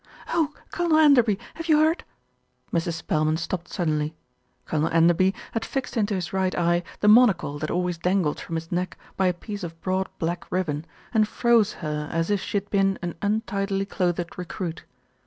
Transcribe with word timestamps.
"Oh! 0.29 0.51
Colonel 0.71 0.97
Enderby, 0.97 1.37
have 1.53 1.67
vou 1.67 1.77
heard?" 1.77 2.03
Mrs. 2.73 2.93
Spelman 2.93 3.37
stopped 3.37 3.67
suddenly. 3.67 4.15
Colonel 4.65 4.89
Enderby 4.89 5.31
had 5.51 5.63
fixed 5.63 5.95
into 5.95 6.15
his 6.15 6.33
right 6.33 6.57
eye 6.57 6.81
the 7.01 7.07
monocle 7.07 7.59
that 7.59 7.69
always 7.69 7.99
dangled 7.99 8.39
from 8.39 8.55
his 8.55 8.71
neck 8.71 8.97
by 9.15 9.27
a 9.27 9.31
piece 9.31 9.61
of 9.63 9.79
broad 9.79 10.09
black 10.17 10.51
ribbon, 10.51 10.85
and 11.13 11.27
froze 11.27 11.71
her 11.85 12.09
as 12.11 12.31
if 12.31 12.41
she 12.41 12.57
had 12.57 12.71
been 12.71 12.97
an 13.03 13.13
untidily 13.21 13.85
clothed 13.85 14.39
recruit. 14.39 14.85